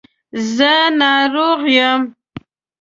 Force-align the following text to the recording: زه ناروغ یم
زه 0.55 0.71
ناروغ 0.99 1.61
یم 1.77 2.01